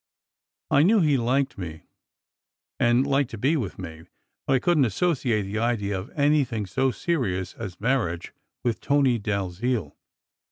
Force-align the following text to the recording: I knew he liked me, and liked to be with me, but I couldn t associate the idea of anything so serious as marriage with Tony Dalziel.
I 0.71 0.81
knew 0.81 1.01
he 1.01 1.15
liked 1.17 1.59
me, 1.59 1.83
and 2.79 3.05
liked 3.05 3.29
to 3.29 3.37
be 3.37 3.55
with 3.55 3.77
me, 3.77 4.05
but 4.47 4.53
I 4.53 4.57
couldn 4.57 4.81
t 4.81 4.87
associate 4.87 5.43
the 5.43 5.59
idea 5.59 5.99
of 5.99 6.09
anything 6.17 6.65
so 6.65 6.89
serious 6.89 7.53
as 7.53 7.79
marriage 7.79 8.33
with 8.63 8.81
Tony 8.81 9.19
Dalziel. 9.19 9.95